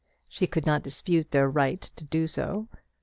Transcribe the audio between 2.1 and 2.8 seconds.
so.